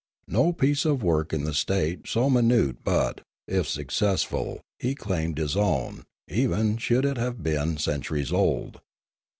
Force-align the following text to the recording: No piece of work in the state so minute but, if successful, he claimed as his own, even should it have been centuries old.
No 0.27 0.51
piece 0.51 0.83
of 0.83 1.03
work 1.03 1.31
in 1.31 1.43
the 1.43 1.53
state 1.53 2.07
so 2.07 2.27
minute 2.27 2.77
but, 2.83 3.21
if 3.47 3.67
successful, 3.67 4.59
he 4.79 4.95
claimed 4.95 5.37
as 5.37 5.51
his 5.53 5.57
own, 5.57 6.05
even 6.27 6.77
should 6.77 7.05
it 7.05 7.17
have 7.17 7.43
been 7.43 7.77
centuries 7.77 8.31
old. 8.33 8.79